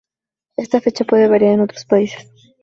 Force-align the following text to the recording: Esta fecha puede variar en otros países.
Esta 0.57 0.81
fecha 0.81 1.05
puede 1.05 1.27
variar 1.27 1.51
en 1.51 1.59
otros 1.59 1.85
países. 1.85 2.27